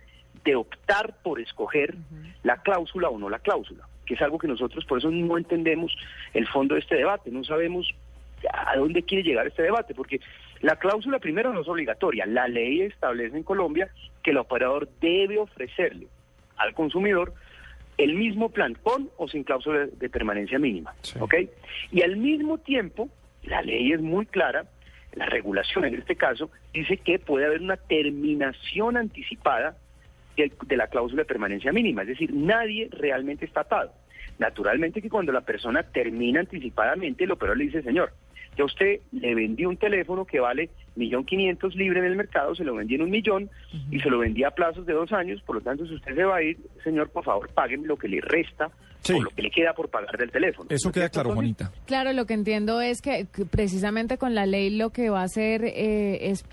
de 0.44 0.56
optar 0.56 1.16
por 1.22 1.40
escoger 1.40 1.94
la 2.42 2.56
cláusula 2.58 3.08
o 3.08 3.18
no 3.18 3.28
la 3.30 3.38
cláusula, 3.38 3.86
que 4.06 4.14
es 4.14 4.22
algo 4.22 4.38
que 4.38 4.48
nosotros 4.48 4.84
por 4.84 4.98
eso 4.98 5.10
no 5.10 5.38
entendemos 5.38 5.96
el 6.34 6.46
fondo 6.48 6.74
de 6.74 6.80
este 6.80 6.96
debate, 6.96 7.30
no 7.30 7.44
sabemos 7.44 7.92
a 8.52 8.76
dónde 8.76 9.02
quiere 9.02 9.22
llegar 9.22 9.46
este 9.46 9.62
debate, 9.62 9.94
porque 9.94 10.20
la 10.62 10.76
cláusula 10.76 11.18
primero 11.18 11.52
no 11.52 11.60
es 11.60 11.68
obligatoria. 11.68 12.24
La 12.24 12.46
ley 12.46 12.82
establece 12.82 13.36
en 13.36 13.42
Colombia 13.42 13.90
que 14.22 14.30
el 14.30 14.38
operador 14.38 14.88
debe 15.00 15.38
ofrecerle 15.38 16.06
al 16.56 16.72
consumidor 16.72 17.34
el 17.98 18.14
mismo 18.14 18.48
plan 18.48 18.74
con 18.82 19.10
o 19.16 19.28
sin 19.28 19.42
cláusula 19.42 19.86
de 19.86 20.08
permanencia 20.08 20.58
mínima. 20.60 20.94
¿Ok? 21.18 21.34
Y 21.90 22.02
al 22.02 22.16
mismo 22.16 22.58
tiempo, 22.58 23.08
la 23.42 23.60
ley 23.60 23.92
es 23.92 24.00
muy 24.00 24.24
clara, 24.24 24.66
la 25.14 25.26
regulación 25.26 25.84
en 25.84 25.96
este 25.96 26.14
caso, 26.14 26.48
dice 26.72 26.96
que 26.96 27.18
puede 27.18 27.44
haber 27.44 27.60
una 27.60 27.76
terminación 27.76 28.96
anticipada 28.96 29.76
de, 30.36 30.52
de 30.64 30.76
la 30.76 30.86
cláusula 30.86 31.22
de 31.22 31.26
permanencia 31.26 31.72
mínima. 31.72 32.02
Es 32.02 32.08
decir, 32.08 32.32
nadie 32.32 32.88
realmente 32.92 33.44
está 33.44 33.62
atado. 33.62 33.92
Naturalmente 34.38 35.02
que 35.02 35.10
cuando 35.10 35.32
la 35.32 35.42
persona 35.42 35.82
termina 35.82 36.40
anticipadamente, 36.40 37.24
el 37.24 37.32
operador 37.32 37.58
le 37.58 37.64
dice, 37.64 37.82
señor, 37.82 38.12
ya 38.56 38.64
usted 38.64 39.00
le 39.12 39.34
vendió 39.34 39.68
un 39.68 39.76
teléfono 39.76 40.24
que 40.24 40.40
vale 40.40 40.70
millón 40.94 41.24
quinientos 41.24 41.74
libre 41.74 42.00
en 42.00 42.06
el 42.06 42.16
mercado, 42.16 42.54
se 42.54 42.64
lo 42.64 42.74
vendía 42.74 42.96
en 42.96 43.04
un 43.04 43.10
millón 43.10 43.50
y 43.90 43.98
se 44.00 44.10
lo 44.10 44.18
vendía 44.18 44.48
a 44.48 44.50
plazos 44.50 44.84
de 44.86 44.92
dos 44.92 45.12
años, 45.12 45.40
por 45.42 45.56
lo 45.56 45.62
tanto, 45.62 45.86
si 45.86 45.94
usted 45.94 46.14
se 46.14 46.24
va 46.24 46.36
a 46.36 46.42
ir, 46.42 46.58
señor, 46.84 47.08
por 47.10 47.24
favor, 47.24 47.48
págueme 47.50 47.86
lo 47.86 47.96
que 47.96 48.08
le 48.08 48.20
resta 48.20 48.70
o 49.08 49.22
lo 49.22 49.30
que 49.30 49.42
le 49.42 49.50
queda 49.50 49.72
por 49.72 49.88
pagar 49.88 50.16
del 50.18 50.30
teléfono. 50.30 50.68
Eso 50.70 50.92
queda 50.92 51.08
claro, 51.08 51.34
bonita. 51.34 51.72
Claro, 51.86 52.12
lo 52.12 52.26
que 52.26 52.34
entiendo 52.34 52.80
es 52.80 53.00
que, 53.00 53.26
precisamente 53.50 54.18
con 54.18 54.34
la 54.34 54.46
ley 54.46 54.70
lo 54.70 54.90
que 54.90 55.10
va 55.10 55.20
a 55.20 55.24
hacer 55.24 55.64
eh, 55.64 56.30
es 56.30 56.44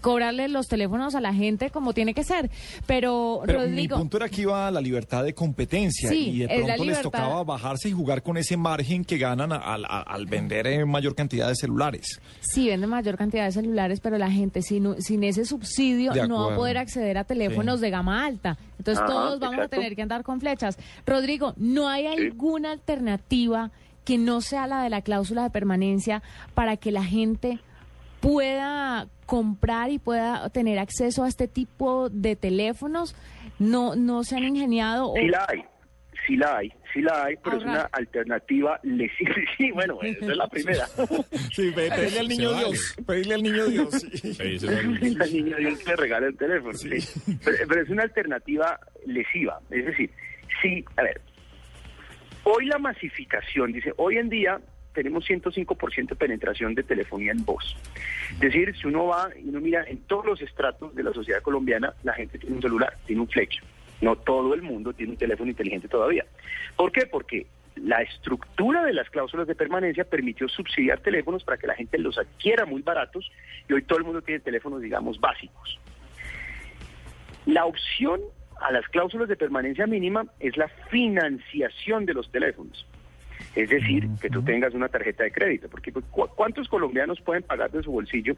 cobrarle 0.00 0.48
los 0.48 0.66
teléfonos 0.66 1.14
a 1.14 1.20
la 1.20 1.32
gente 1.32 1.70
como 1.70 1.92
tiene 1.92 2.14
que 2.14 2.24
ser. 2.24 2.50
Pero, 2.86 3.42
mi 3.68 3.88
punto 3.88 4.16
era 4.16 4.28
que 4.28 4.42
iba 4.42 4.68
a 4.68 4.70
la 4.70 4.80
libertad 4.80 5.24
de 5.24 5.34
competencia 5.34 6.12
y 6.12 6.40
de 6.40 6.48
pronto 6.48 6.84
les 6.84 7.00
tocaba 7.00 7.42
bajarse 7.44 7.88
y 7.88 7.92
jugar 7.92 8.22
con 8.22 8.36
ese 8.36 8.56
margen 8.56 9.04
que 9.04 9.18
ganan 9.18 9.52
al, 9.52 10.26
vender 10.26 10.66
en 10.66 10.88
mayor 10.88 11.14
cantidad 11.14 11.48
de 11.48 11.54
celulares. 11.54 12.20
Sí, 12.40 12.68
venden 12.68 12.90
mayor 12.90 13.16
cantidad 13.16 13.44
de 13.44 13.52
celulares, 13.52 14.00
pero 14.00 14.18
la 14.18 14.30
gente 14.30 14.62
sin, 14.62 15.00
sin 15.02 15.24
ese 15.24 15.44
subsidio 15.44 16.12
no 16.26 16.46
va 16.46 16.54
a 16.54 16.56
poder 16.56 16.78
acceder 16.78 17.18
a 17.18 17.24
teléfonos 17.24 17.80
de 17.80 17.90
gama 17.90 18.24
alta. 18.24 18.56
Entonces 18.78 19.04
todos 19.06 19.38
vamos 19.38 19.60
a 19.60 19.68
tener 19.68 19.94
que 19.94 20.02
andar 20.02 20.22
con 20.22 20.40
flechas. 20.40 20.76
Rodrigo, 21.06 21.54
¿no 21.56 21.88
hay 21.88 22.06
alguna 22.06 22.72
alternativa 22.72 23.70
que 24.04 24.18
no 24.18 24.40
sea 24.40 24.66
la 24.66 24.82
de 24.82 24.90
la 24.90 25.02
cláusula 25.02 25.42
de 25.42 25.50
permanencia 25.50 26.22
para 26.54 26.76
que 26.76 26.92
la 26.92 27.04
gente 27.04 27.58
pueda 28.24 29.06
comprar 29.26 29.90
y 29.90 29.98
pueda 29.98 30.48
tener 30.48 30.78
acceso 30.78 31.24
a 31.24 31.28
este 31.28 31.46
tipo 31.46 32.08
de 32.08 32.36
teléfonos? 32.36 33.14
¿No, 33.58 33.96
no 33.96 34.24
se 34.24 34.36
han 34.36 34.44
ingeniado? 34.44 35.12
Sí 35.14 35.28
la 35.28 35.46
hay, 35.46 35.64
sí 36.26 36.36
la 36.36 36.56
hay, 36.56 36.72
sí 36.92 37.02
la 37.02 37.24
hay, 37.24 37.34
pero 37.44 37.58
es 37.58 37.64
una 37.64 37.82
alternativa 37.92 38.80
lesiva. 38.82 39.34
Sí, 39.58 39.70
bueno, 39.72 39.98
esa 40.02 40.24
es 40.24 40.36
la 40.36 40.48
primera. 40.48 40.86
Sí, 41.52 41.70
pedirle 41.74 42.18
al 42.18 42.28
niño 42.28 42.52
Dios, 42.54 42.96
pedirle 43.06 43.34
al 43.34 43.42
niño 43.42 43.66
Dios. 43.66 43.94
Sí. 43.94 44.34
Pedirle 44.38 45.24
al 45.24 45.32
niño 45.32 45.56
Dios 45.58 45.78
que 45.80 45.90
le 45.90 45.96
regale 45.96 46.26
el 46.28 46.36
teléfono. 46.36 46.72
Sí. 46.72 47.36
Pero, 47.44 47.58
pero 47.68 47.82
es 47.82 47.90
una 47.90 48.04
alternativa 48.04 48.80
lesiva. 49.06 49.60
Es 49.70 49.84
decir, 49.84 50.10
sí, 50.62 50.82
a 50.96 51.02
ver, 51.02 51.20
hoy 52.44 52.66
la 52.66 52.78
masificación, 52.78 53.72
dice, 53.72 53.92
hoy 53.98 54.16
en 54.16 54.30
día 54.30 54.60
tenemos 54.94 55.26
105% 55.28 56.08
de 56.08 56.16
penetración 56.16 56.74
de 56.74 56.82
telefonía 56.82 57.32
en 57.32 57.44
voz. 57.44 57.76
Es 58.34 58.40
decir, 58.40 58.74
si 58.76 58.86
uno 58.86 59.06
va 59.06 59.28
y 59.36 59.48
uno 59.48 59.60
mira 59.60 59.84
en 59.86 59.98
todos 59.98 60.24
los 60.24 60.40
estratos 60.40 60.94
de 60.94 61.02
la 61.02 61.12
sociedad 61.12 61.42
colombiana, 61.42 61.92
la 62.02 62.14
gente 62.14 62.38
tiene 62.38 62.56
un 62.56 62.62
celular, 62.62 62.96
tiene 63.06 63.20
un 63.20 63.28
flex. 63.28 63.56
No 64.00 64.16
todo 64.16 64.54
el 64.54 64.62
mundo 64.62 64.92
tiene 64.92 65.12
un 65.12 65.18
teléfono 65.18 65.50
inteligente 65.50 65.88
todavía. 65.88 66.24
¿Por 66.76 66.92
qué? 66.92 67.06
Porque 67.06 67.46
la 67.76 68.02
estructura 68.02 68.84
de 68.84 68.92
las 68.92 69.10
cláusulas 69.10 69.46
de 69.46 69.54
permanencia 69.54 70.04
permitió 70.04 70.48
subsidiar 70.48 71.00
teléfonos 71.00 71.44
para 71.44 71.58
que 71.58 71.66
la 71.66 71.74
gente 71.74 71.98
los 71.98 72.16
adquiera 72.18 72.64
muy 72.64 72.82
baratos 72.82 73.30
y 73.68 73.72
hoy 73.72 73.82
todo 73.82 73.98
el 73.98 74.04
mundo 74.04 74.22
tiene 74.22 74.40
teléfonos, 74.40 74.80
digamos, 74.80 75.20
básicos. 75.20 75.78
La 77.46 77.66
opción 77.66 78.20
a 78.60 78.72
las 78.72 78.86
cláusulas 78.88 79.28
de 79.28 79.36
permanencia 79.36 79.86
mínima 79.86 80.24
es 80.40 80.56
la 80.56 80.68
financiación 80.90 82.06
de 82.06 82.14
los 82.14 82.30
teléfonos. 82.30 82.86
Es 83.54 83.70
decir, 83.70 84.08
que 84.20 84.28
tú 84.30 84.42
tengas 84.42 84.74
una 84.74 84.88
tarjeta 84.88 85.22
de 85.22 85.30
crédito, 85.30 85.68
porque 85.68 85.92
pues, 85.92 86.04
¿cuántos 86.10 86.68
colombianos 86.68 87.20
pueden 87.20 87.44
pagar 87.44 87.70
de 87.70 87.82
su 87.84 87.92
bolsillo 87.92 88.34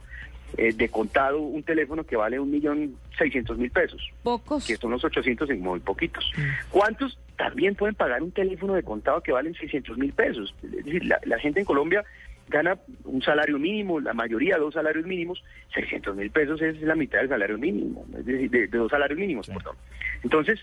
eh, 0.58 0.75
de 0.75 0.88
contado 0.90 1.40
un 1.40 1.62
teléfono 1.62 2.04
que 2.04 2.16
vale 2.16 2.38
un 2.38 2.50
millón 2.50 2.96
seiscientos 3.16 3.56
mil 3.56 3.70
pesos? 3.70 4.11
Pocos. 4.23 4.66
Que 4.66 4.76
son 4.76 4.90
los 4.90 5.04
ochocientos 5.04 5.49
en 5.49 5.61
muy 5.61 5.80
poquitos. 5.80 6.30
¿Cuántos 6.70 7.18
también 7.37 7.75
pueden 7.75 7.94
pagar 7.94 8.23
un 8.23 8.30
teléfono 8.30 8.75
de 8.75 8.82
contado 8.82 9.23
que 9.23 9.32
vale 9.32 9.54
seiscientos 9.54 9.96
mil 9.96 10.12
pesos? 10.12 10.54
Es 10.62 10.85
decir, 10.85 11.04
la, 11.04 11.38
gente 11.38 11.61
en 11.61 11.66
Colombia 11.66 12.04
gana 12.49 12.78
un 13.04 13.23
salario 13.23 13.58
mínimo, 13.58 13.99
la 14.00 14.12
mayoría 14.12 14.58
dos 14.58 14.75
salarios 14.75 15.06
mínimos, 15.06 15.42
600 15.75 16.14
mil 16.14 16.30
pesos 16.30 16.61
es 16.61 16.80
la 16.82 16.94
mitad 16.94 17.18
del 17.20 17.28
salario 17.28 17.58
mínimo, 17.58 18.04
es 18.16 18.25
decir, 18.25 18.50
de, 18.50 18.68
dos 18.68 18.90
salarios 18.90 19.18
mínimos, 19.18 19.49
perdón. 19.49 19.76
Entonces, 20.23 20.61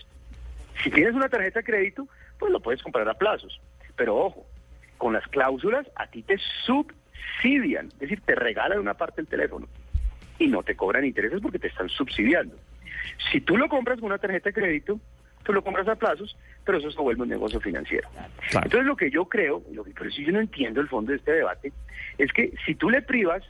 si 0.82 0.90
tienes 0.90 1.14
una 1.14 1.28
tarjeta 1.28 1.58
de 1.58 1.64
crédito, 1.64 2.08
pues 2.38 2.52
lo 2.52 2.60
puedes 2.60 2.82
comprar 2.82 3.08
a 3.08 3.14
plazos. 3.14 3.60
Pero 3.96 4.16
ojo, 4.16 4.46
con 4.98 5.12
las 5.12 5.26
cláusulas 5.28 5.86
a 5.96 6.06
ti 6.06 6.22
te 6.22 6.38
subsidian, 6.64 7.86
es 7.86 7.98
decir, 7.98 8.20
te 8.22 8.34
regalan 8.34 8.78
una 8.78 8.94
parte 8.94 9.22
del 9.22 9.28
teléfono 9.28 9.68
y 10.38 10.48
no 10.48 10.62
te 10.62 10.76
cobran 10.76 11.04
intereses 11.04 11.40
porque 11.40 11.58
te 11.58 11.68
están 11.68 11.88
subsidiando. 11.88 12.56
Si 13.30 13.40
tú 13.40 13.56
lo 13.56 13.68
compras 13.68 14.00
con 14.00 14.06
una 14.06 14.18
tarjeta 14.18 14.50
de 14.50 14.54
crédito, 14.54 15.00
tú 15.44 15.52
lo 15.52 15.62
compras 15.62 15.86
a 15.88 15.94
plazos, 15.94 16.36
pero 16.64 16.78
eso 16.78 16.90
se 16.90 17.00
vuelve 17.00 17.22
un 17.22 17.28
negocio 17.28 17.60
financiero. 17.60 18.08
Entonces 18.52 18.84
lo 18.84 18.96
que 18.96 19.10
yo 19.10 19.26
creo, 19.26 19.62
lo 19.72 19.84
que, 19.84 19.92
pero 19.92 20.10
si 20.10 20.24
yo 20.24 20.32
no 20.32 20.40
entiendo 20.40 20.80
el 20.80 20.88
fondo 20.88 21.12
de 21.12 21.18
este 21.18 21.32
debate, 21.32 21.72
es 22.18 22.32
que 22.32 22.52
si 22.64 22.74
tú 22.74 22.90
le 22.90 23.02
privas 23.02 23.42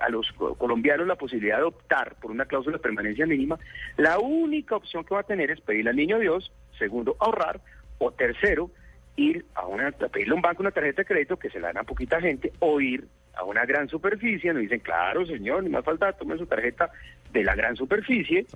a 0.00 0.10
los 0.10 0.30
colombianos 0.32 1.06
la 1.06 1.16
posibilidad 1.16 1.58
de 1.58 1.64
optar 1.64 2.16
por 2.20 2.30
una 2.30 2.44
cláusula 2.44 2.76
de 2.76 2.82
permanencia 2.82 3.26
mínima, 3.26 3.58
la 3.96 4.18
única 4.18 4.76
opción 4.76 5.04
que 5.04 5.14
va 5.14 5.20
a 5.20 5.24
tener 5.24 5.50
es 5.50 5.60
pedirle 5.60 5.90
al 5.90 5.96
niño 5.96 6.18
Dios, 6.18 6.52
segundo, 6.78 7.16
ahorrar, 7.20 7.60
o 7.98 8.12
tercero, 8.12 8.70
ir 9.18 9.44
a, 9.54 9.66
una, 9.66 9.90
pedirle 9.90 10.32
a 10.32 10.36
un 10.36 10.42
banco 10.42 10.62
una 10.62 10.70
tarjeta 10.70 11.02
de 11.02 11.06
crédito 11.06 11.36
que 11.36 11.50
se 11.50 11.58
la 11.58 11.68
dan 11.68 11.78
a 11.78 11.84
poquita 11.84 12.20
gente 12.20 12.52
o 12.60 12.80
ir 12.80 13.04
a 13.34 13.44
una 13.44 13.64
gran 13.66 13.88
superficie, 13.88 14.52
nos 14.52 14.62
dicen, 14.62 14.80
claro, 14.80 15.26
señor, 15.26 15.62
ni 15.62 15.70
más 15.70 15.84
falta, 15.84 16.12
tome 16.12 16.38
su 16.38 16.46
tarjeta 16.46 16.90
de 17.32 17.44
la 17.44 17.54
gran 17.54 17.76
superficie, 17.76 18.46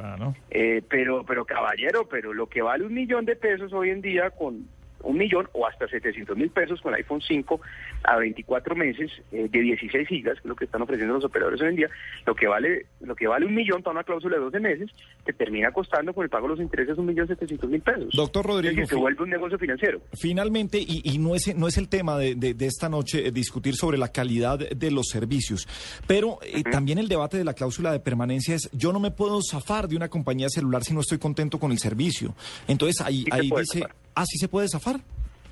eh, 0.50 0.82
pero, 0.88 1.24
pero 1.24 1.44
caballero, 1.44 2.08
pero 2.08 2.32
lo 2.32 2.48
que 2.48 2.62
vale 2.62 2.84
un 2.84 2.94
millón 2.94 3.24
de 3.24 3.36
pesos 3.36 3.72
hoy 3.72 3.90
en 3.90 4.00
día 4.00 4.30
con 4.30 4.66
un 5.02 5.18
millón 5.18 5.48
o 5.52 5.66
hasta 5.66 5.88
700 5.88 6.36
mil 6.36 6.50
pesos 6.50 6.80
con 6.80 6.94
iPhone 6.94 7.20
5 7.20 7.60
a 8.04 8.16
24 8.16 8.74
meses 8.74 9.10
eh, 9.32 9.48
de 9.50 9.60
16 9.60 10.08
gigas, 10.08 10.34
que 10.34 10.40
es 10.40 10.44
lo 10.44 10.56
que 10.56 10.64
están 10.64 10.82
ofreciendo 10.82 11.14
los 11.14 11.24
operadores 11.24 11.60
hoy 11.60 11.68
en 11.68 11.76
día, 11.76 11.90
lo 12.26 12.34
que 12.34 12.46
vale 12.46 12.86
lo 13.00 13.14
que 13.14 13.26
vale 13.26 13.46
un 13.46 13.54
millón 13.54 13.82
para 13.82 13.92
una 13.92 14.04
cláusula 14.04 14.36
de 14.36 14.42
12 14.42 14.60
meses, 14.60 14.90
te 15.24 15.32
termina 15.32 15.72
costando 15.72 16.12
con 16.14 16.24
el 16.24 16.30
pago 16.30 16.46
de 16.46 16.50
los 16.50 16.60
intereses 16.60 16.96
un 16.98 17.06
millón 17.06 17.26
700 17.26 17.68
mil 17.68 17.80
pesos. 17.80 18.08
Doctor 18.14 18.46
Rodríguez. 18.46 18.88
se 18.88 18.96
vuelve 18.96 19.22
un 19.22 19.30
negocio 19.30 19.58
financiero. 19.58 20.00
Finalmente, 20.14 20.78
y, 20.80 21.18
no, 21.18 21.34
es, 21.34 21.54
no 21.56 21.68
es 21.68 21.78
el 21.78 21.88
tema 21.88 22.18
de, 22.18 22.56
esta 22.60 22.88
noche 22.88 23.26
eh, 23.26 23.32
discutir 23.32 23.74
sobre 23.74 23.98
la 23.98 24.08
calidad 24.08 24.58
de 24.58 24.90
los 24.90 25.08
servicios, 25.08 25.66
pero 26.06 26.38
eh, 26.42 26.62
también 26.62 26.98
el 26.98 27.08
debate 27.08 27.36
de 27.36 27.44
la 27.44 27.54
cláusula 27.54 27.92
de 27.92 28.00
permanencia 28.00 28.54
es, 28.54 28.70
yo 28.72 28.92
no 28.92 29.00
me 29.00 29.10
puedo 29.10 29.40
zafar 29.42 29.88
de 29.88 29.96
una 29.96 30.08
compañía 30.08 30.48
celular 30.48 30.84
si 30.84 30.94
no 30.94 31.00
estoy 31.00 31.18
contento 31.18 31.58
con 31.58 31.72
el 31.72 31.78
servicio. 31.78 32.34
Entonces 32.68 33.00
ahí, 33.00 33.24
ahí 33.30 33.50
dice... 33.50 33.84
¿Ah, 33.84 34.01
sí 34.24 34.38
se 34.38 34.48
puede 34.48 34.68
zafar? 34.68 35.00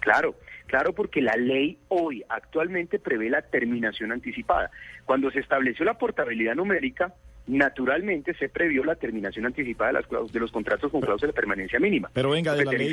Claro, 0.00 0.34
claro, 0.66 0.94
porque 0.94 1.20
la 1.20 1.36
ley 1.36 1.78
hoy 1.88 2.24
actualmente 2.28 2.98
prevé 2.98 3.30
la 3.30 3.42
terminación 3.42 4.12
anticipada. 4.12 4.70
Cuando 5.04 5.30
se 5.30 5.40
estableció 5.40 5.84
la 5.84 5.98
portabilidad 5.98 6.54
numérica, 6.54 7.14
naturalmente 7.46 8.34
se 8.34 8.48
previó 8.48 8.84
la 8.84 8.94
terminación 8.94 9.46
anticipada 9.46 9.92
de, 9.92 10.00
las 10.00 10.32
de 10.32 10.40
los 10.40 10.52
contratos 10.52 10.90
con 10.90 11.00
cláusula 11.00 11.28
de 11.28 11.34
permanencia 11.34 11.80
mínima. 11.80 12.10
Pero 12.12 12.30
venga, 12.30 12.54
de 12.54 12.64
la, 12.64 12.72
ley, 12.72 12.92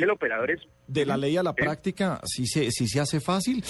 de 0.86 1.06
la 1.06 1.16
ley 1.16 1.36
a 1.36 1.42
la 1.42 1.52
práctica, 1.52 2.20
¿sí 2.24 2.46
se, 2.46 2.70
sí 2.70 2.88
se 2.88 3.00
hace 3.00 3.20
fácil? 3.20 3.62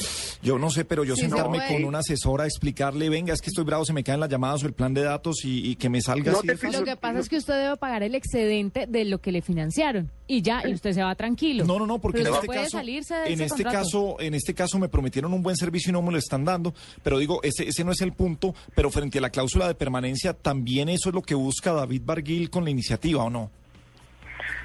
Yo 0.42 0.58
no 0.58 0.70
sé, 0.70 0.84
pero 0.84 1.04
yo 1.04 1.14
sentarme 1.14 1.60
con 1.68 1.84
una 1.84 1.98
asesora 1.98 2.44
a 2.44 2.46
explicarle, 2.46 3.08
venga, 3.10 3.34
es 3.34 3.42
que 3.42 3.48
estoy 3.48 3.64
bravo, 3.64 3.84
se 3.84 3.92
me 3.92 4.02
caen 4.02 4.20
las 4.20 4.30
llamadas 4.30 4.64
o 4.64 4.66
el 4.66 4.72
plan 4.72 4.94
de 4.94 5.02
datos 5.02 5.36
y, 5.44 5.76
que 5.76 5.90
me 5.90 6.00
salga 6.00 6.32
así. 6.32 6.46
Lo 6.72 6.84
que 6.84 6.96
pasa 6.96 7.18
es 7.18 7.28
que 7.28 7.36
usted 7.36 7.54
debe 7.54 7.76
pagar 7.76 8.02
el 8.02 8.14
excedente 8.14 8.86
de 8.86 9.04
lo 9.04 9.18
que 9.18 9.32
le 9.32 9.42
financiaron 9.42 10.10
y 10.28 10.42
ya, 10.42 10.62
y 10.68 10.74
usted 10.74 10.92
se 10.92 11.02
va 11.02 11.14
tranquilo. 11.14 11.64
No, 11.64 11.78
no, 11.78 11.86
no, 11.86 11.98
porque 11.98 12.20
en 12.20 12.28
este, 12.28 12.46
caso, 12.46 12.78
en 12.78 13.40
este 13.40 13.64
caso, 13.64 14.20
en 14.20 14.34
este 14.34 14.54
caso 14.54 14.78
me 14.78 14.88
prometieron 14.88 15.32
un 15.32 15.42
buen 15.42 15.56
servicio 15.56 15.90
y 15.90 15.92
no 15.94 16.02
me 16.02 16.12
lo 16.12 16.18
están 16.18 16.44
dando, 16.44 16.74
pero 17.02 17.18
digo, 17.18 17.42
ese, 17.42 17.66
ese 17.66 17.82
no 17.82 17.92
es 17.92 18.00
el 18.02 18.12
punto, 18.12 18.54
pero 18.74 18.90
frente 18.90 19.18
a 19.18 19.22
la 19.22 19.30
cláusula 19.30 19.66
de 19.66 19.74
permanencia 19.74 20.34
también 20.34 20.88
eso 20.90 21.08
es 21.08 21.14
lo 21.14 21.22
que 21.22 21.34
busca 21.34 21.72
David 21.72 22.02
Barguil 22.04 22.50
con 22.50 22.64
la 22.64 22.70
iniciativa, 22.70 23.24
¿o 23.24 23.30
no? 23.30 23.50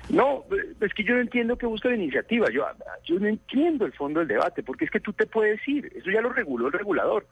No, 0.09 0.43
es 0.81 0.93
que 0.93 1.03
yo 1.03 1.15
no 1.15 1.21
entiendo 1.21 1.57
qué 1.57 1.65
busca 1.65 1.89
la 1.89 1.95
iniciativa. 1.95 2.47
Yo, 2.51 2.65
yo 3.05 3.19
no 3.19 3.27
entiendo 3.27 3.85
el 3.85 3.93
fondo 3.93 4.19
del 4.19 4.27
debate, 4.27 4.63
porque 4.63 4.85
es 4.85 4.91
que 4.91 4.99
tú 4.99 5.13
te 5.13 5.25
puedes 5.25 5.65
ir. 5.67 5.91
Eso 5.95 6.11
ya 6.11 6.21
lo 6.21 6.31
reguló 6.31 6.67
el 6.67 6.73
regulador. 6.73 7.25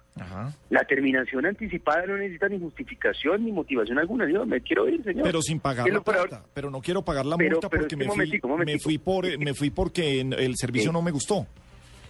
La 0.70 0.84
terminación 0.86 1.46
anticipada 1.46 2.06
no 2.06 2.18
necesita 2.18 2.48
ni 2.48 2.60
justificación 2.60 3.46
ni 3.46 3.52
motivación 3.52 4.00
alguna. 4.00 4.30
Yo 4.30 4.46
me 4.46 4.62
quiero 4.62 4.88
ir, 4.88 5.04
señor. 5.04 5.24
Pero 5.24 5.42
sin 5.42 5.60
pagar 5.60 5.88
la 5.88 6.02
multa. 6.06 6.44
Pero 6.54 6.70
no 6.70 6.82
quiero 6.82 7.02
pagar 7.02 7.26
la 7.26 7.38
multa 7.38 7.70
porque 7.70 7.96
me, 7.96 8.06
fui, 8.06 8.40
me, 8.66 8.80
fui, 8.80 8.98
por, 8.98 9.38
me 9.38 9.54
fui 9.54 9.70
porque 9.70 10.22
el 10.22 10.56
servicio 10.56 10.92
no 10.92 11.02
me 11.02 11.12
gustó. 11.12 11.46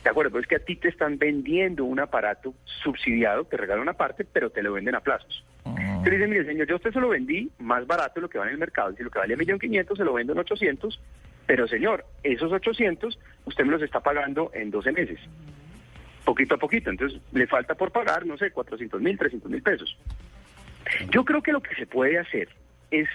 De 0.03 0.09
acuerdo, 0.09 0.31
pero 0.31 0.41
es 0.41 0.47
que 0.47 0.55
a 0.55 0.59
ti 0.59 0.75
te 0.75 0.87
están 0.87 1.17
vendiendo 1.19 1.85
un 1.85 1.99
aparato 1.99 2.55
subsidiado, 2.83 3.43
te 3.45 3.55
regalan 3.55 3.83
una 3.83 3.93
parte, 3.93 4.25
pero 4.25 4.49
te 4.49 4.63
lo 4.63 4.73
venden 4.73 4.95
a 4.95 4.99
plazos. 4.99 5.43
Dicen, 6.03 6.29
mire 6.29 6.45
señor, 6.45 6.67
yo 6.67 6.75
a 6.75 6.77
usted 6.77 6.91
se 6.91 6.99
lo 6.99 7.09
vendí 7.09 7.51
más 7.59 7.85
barato 7.85 8.15
de 8.15 8.21
lo 8.21 8.29
que 8.29 8.39
va 8.39 8.45
en 8.45 8.53
el 8.53 8.57
mercado, 8.57 8.93
si 8.95 9.03
lo 9.03 9.11
que 9.11 9.35
millón 9.35 9.59
quinientos 9.59 9.97
se 9.97 10.03
lo 10.03 10.13
vendo 10.13 10.33
en 10.33 10.39
800, 10.39 10.99
pero 11.45 11.67
señor, 11.67 12.05
esos 12.23 12.51
800 12.51 13.19
usted 13.45 13.65
me 13.65 13.71
los 13.71 13.81
está 13.81 13.99
pagando 13.99 14.51
en 14.53 14.71
12 14.71 14.91
meses, 14.91 15.19
poquito 16.25 16.55
a 16.55 16.57
poquito, 16.57 16.89
entonces 16.89 17.21
le 17.31 17.45
falta 17.47 17.75
por 17.75 17.91
pagar, 17.91 18.25
no 18.25 18.37
sé, 18.37 18.51
400 18.51 18.99
mil, 18.99 19.17
300 19.17 19.49
mil 19.49 19.61
pesos. 19.61 19.97
Yo 21.11 21.23
creo 21.23 21.41
que 21.41 21.51
lo 21.51 21.61
que 21.61 21.75
se 21.75 21.85
puede 21.85 22.17
hacer 22.17 22.49
es, 22.89 23.07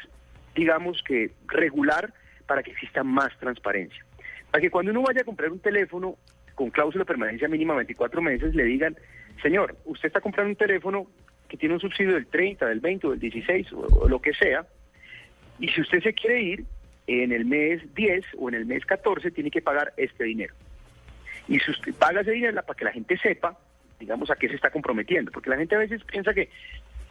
digamos 0.54 1.02
que, 1.02 1.32
regular 1.48 2.14
para 2.46 2.62
que 2.62 2.70
exista 2.70 3.02
más 3.02 3.36
transparencia. 3.38 4.04
Para 4.50 4.62
que 4.62 4.70
cuando 4.70 4.92
uno 4.92 5.02
vaya 5.02 5.22
a 5.22 5.24
comprar 5.24 5.50
un 5.50 5.58
teléfono, 5.58 6.16
con 6.54 6.70
cláusula 6.70 7.02
de 7.02 7.06
permanencia 7.06 7.48
mínima 7.48 7.74
24 7.74 8.22
meses 8.22 8.54
le 8.54 8.64
digan, 8.64 8.96
señor, 9.42 9.76
usted 9.84 10.06
está 10.06 10.20
comprando 10.20 10.50
un 10.50 10.56
teléfono 10.56 11.06
que 11.48 11.56
tiene 11.56 11.74
un 11.74 11.80
subsidio 11.80 12.14
del 12.14 12.26
30, 12.26 12.66
del 12.66 12.80
20 12.80 13.06
o 13.06 13.10
del 13.10 13.20
16 13.20 13.72
o, 13.72 14.08
lo 14.08 14.20
que 14.20 14.34
sea, 14.34 14.66
y 15.58 15.68
si 15.68 15.80
usted 15.80 16.02
se 16.02 16.12
quiere 16.12 16.42
ir 16.42 16.64
en 17.06 17.32
el 17.32 17.44
mes 17.44 17.82
10 17.94 18.24
o 18.38 18.48
en 18.48 18.56
el 18.56 18.66
mes 18.66 18.84
14 18.84 19.30
tiene 19.30 19.50
que 19.50 19.62
pagar 19.62 19.92
este 19.96 20.24
dinero. 20.24 20.54
Y 21.48 21.60
si 21.60 21.70
usted 21.70 21.94
paga 21.94 22.22
ese 22.22 22.32
dinero 22.32 22.60
para 22.62 22.76
que 22.76 22.84
la 22.84 22.92
gente 22.92 23.16
sepa, 23.18 23.58
digamos, 24.00 24.30
a 24.30 24.36
qué 24.36 24.48
se 24.48 24.56
está 24.56 24.70
comprometiendo, 24.70 25.30
porque 25.30 25.50
la 25.50 25.56
gente 25.56 25.76
a 25.76 25.78
veces 25.78 26.02
piensa 26.04 26.34
que 26.34 26.50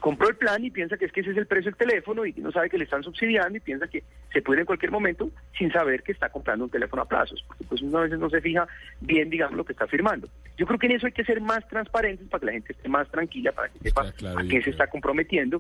compró 0.06 0.30
el 0.30 0.36
plan 0.36 0.64
y 0.64 0.70
piensa 0.70 0.98
que 0.98 1.06
es 1.06 1.12
que 1.12 1.22
ese 1.22 1.32
es 1.32 1.38
el 1.38 1.48
precio 1.48 1.72
del 1.72 1.78
teléfono 1.80 2.28
y 2.28 2.34
no 2.34 2.52
sabe 2.52 2.70
que 2.70 2.78
le 2.78 2.84
están 2.84 3.02
subsidiando 3.02 3.58
y 3.58 3.60
piensa 3.60 3.88
que 3.88 4.04
se 4.32 4.44
puede 4.44 4.60
en 4.60 4.68
cualquier 4.68 4.92
momento 4.92 5.32
sin 5.58 5.72
saber 5.72 6.04
que 6.04 6.12
está 6.12 6.30
comprando 6.30 6.66
un 6.66 6.70
teléfono 6.70 7.02
a 7.02 7.06
plazos, 7.06 7.44
porque 7.48 7.64
pues 7.64 7.82
uno 7.82 7.98
a 7.98 8.02
veces 8.02 8.20
no 8.20 8.30
se 8.30 8.40
fija 8.40 8.68
bien, 9.02 9.32
digamos, 9.32 9.58
lo 9.58 9.66
que 9.66 9.74
está 9.74 9.88
firmando. 9.88 10.30
Yo 10.58 10.68
creo 10.68 10.78
que 10.78 10.86
en 10.86 10.92
eso 10.92 11.08
hay 11.08 11.12
que 11.12 11.24
ser 11.24 11.42
más 11.42 11.68
transparentes 11.70 12.28
para 12.30 12.40
que 12.40 12.46
la 12.46 12.52
gente 12.52 12.74
esté 12.74 12.88
más 12.88 13.10
tranquila, 13.10 13.52
para 13.52 13.70
que 13.70 13.80
sepa 13.80 14.02
a 14.04 14.44
qué 14.48 14.62
se 14.62 14.70
está 14.70 14.86
comprometiendo, 14.86 15.60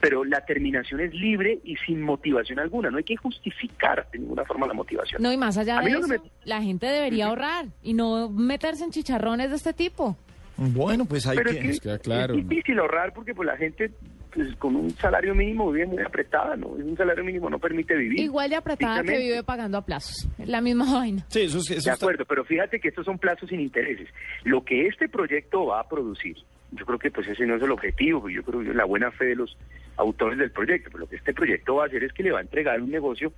pero 0.00 0.24
la 0.24 0.44
terminación 0.44 1.00
es 1.00 1.14
libre 1.14 1.60
y 1.62 1.76
sin 1.76 2.02
motivación 2.02 2.58
alguna, 2.58 2.90
no 2.90 2.98
hay 2.98 3.04
que 3.04 3.14
justificar 3.14 4.08
de 4.10 4.18
ninguna 4.18 4.44
forma 4.44 4.66
la 4.66 4.74
motivación. 4.74 5.22
No, 5.22 5.32
y 5.32 5.36
más 5.36 5.58
allá 5.58 5.80
de 5.80 5.90
eso, 5.92 6.24
la 6.42 6.60
gente 6.60 6.86
debería 6.86 7.26
ahorrar 7.26 7.66
y 7.84 7.94
no 7.94 8.30
meterse 8.30 8.82
en 8.82 8.90
chicharrones 8.90 9.50
de 9.50 9.54
este 9.54 9.72
tipo. 9.72 10.16
Bueno, 10.56 11.04
pues 11.04 11.26
hay 11.26 11.38
que... 11.38 11.70
Es, 11.70 11.80
claro, 12.02 12.34
es 12.34 12.48
difícil 12.48 12.78
ahorrar 12.78 13.12
porque 13.12 13.34
pues 13.34 13.46
la 13.46 13.56
gente 13.56 13.90
pues, 14.32 14.54
con 14.56 14.76
un 14.76 14.90
salario 14.90 15.34
mínimo 15.34 15.70
vive 15.70 15.86
muy 15.86 16.02
apretada, 16.02 16.56
¿no? 16.56 16.68
Un 16.68 16.96
salario 16.96 17.24
mínimo 17.24 17.48
no 17.50 17.58
permite 17.58 17.94
vivir. 17.94 18.20
Igual 18.20 18.50
de 18.50 18.56
apretada 18.56 19.02
que 19.02 19.18
vive 19.18 19.42
pagando 19.42 19.78
a 19.78 19.84
plazos, 19.84 20.28
la 20.38 20.60
misma 20.60 20.92
vaina. 20.92 21.24
Sí, 21.28 21.42
eso, 21.42 21.58
eso 21.58 21.74
De 21.74 21.90
acuerdo, 21.90 22.24
pero 22.24 22.44
fíjate 22.44 22.80
que 22.80 22.88
estos 22.88 23.04
son 23.04 23.18
plazos 23.18 23.48
sin 23.48 23.60
intereses. 23.60 24.08
Lo 24.44 24.64
que 24.64 24.86
este 24.86 25.08
proyecto 25.08 25.66
va 25.66 25.80
a 25.80 25.88
producir, 25.88 26.36
yo 26.72 26.84
creo 26.84 26.98
que 26.98 27.10
pues 27.10 27.28
ese 27.28 27.46
no 27.46 27.56
es 27.56 27.62
el 27.62 27.70
objetivo, 27.70 28.28
yo 28.28 28.42
creo 28.42 28.60
que 28.60 28.70
es 28.70 28.76
la 28.76 28.84
buena 28.84 29.10
fe 29.10 29.26
de 29.26 29.36
los 29.36 29.56
autores 29.96 30.38
del 30.38 30.50
proyecto, 30.50 30.90
pero 30.90 31.04
lo 31.04 31.08
que 31.08 31.16
este 31.16 31.32
proyecto 31.32 31.76
va 31.76 31.84
a 31.84 31.86
hacer 31.86 32.04
es 32.04 32.12
que 32.12 32.22
le 32.22 32.32
va 32.32 32.38
a 32.38 32.42
entregar 32.42 32.80
un 32.80 32.90
negocio 32.90 33.32